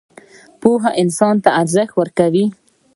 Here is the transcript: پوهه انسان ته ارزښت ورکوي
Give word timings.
پوهه 0.61 0.91
انسان 1.01 1.35
ته 1.43 1.49
ارزښت 1.61 1.93
ورکوي 1.99 2.45